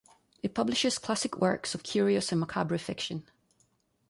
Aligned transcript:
It 0.41 0.55
publishes 0.55 0.97
classic 0.97 1.37
works 1.39 1.75
of 1.75 1.83
curious 1.83 2.31
and 2.31 2.39
macabre 2.41 2.79
fiction. 2.79 3.23